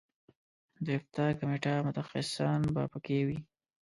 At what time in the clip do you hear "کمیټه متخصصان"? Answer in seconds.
1.39-2.61